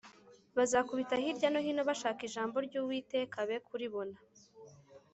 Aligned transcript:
bazakubita 0.57 1.15
hirya 1.23 1.47
no 1.53 1.59
hino 1.65 1.81
bashaka 1.89 2.21
ijambo 2.29 2.55
ry’Uwiteka 2.65 3.37
be 3.47 3.57
kuribona. 3.67 4.17